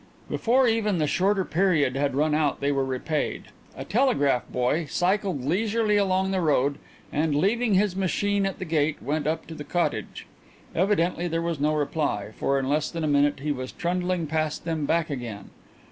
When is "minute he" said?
13.07-13.51